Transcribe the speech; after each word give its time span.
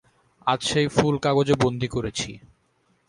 আজ 0.47 0.59
সেই 0.63 0.87
ফুল 0.87 1.15
কাগজে 1.17 1.55
বন্দি 1.63 1.87
করেছি। 1.87 2.29